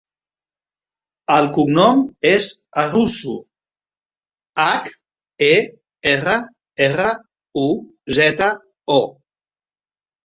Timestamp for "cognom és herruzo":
1.57-3.35